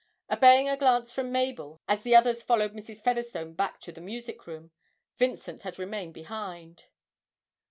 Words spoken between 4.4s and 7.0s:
room, Vincent had remained behind.